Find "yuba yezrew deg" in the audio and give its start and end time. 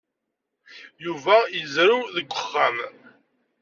1.05-2.27